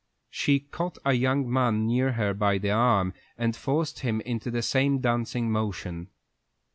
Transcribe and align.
She 0.31 0.61
caught 0.61 0.97
a 1.05 1.13
young 1.13 1.47
man 1.47 1.85
near 1.85 2.13
her 2.13 2.33
by 2.33 2.57
the 2.57 2.71
arm 2.71 3.13
and 3.37 3.55
forced 3.55 3.99
him 3.99 4.19
into 4.21 4.49
the 4.49 4.63
same 4.63 4.97
dancing 4.97 5.51
motion. 5.51 6.07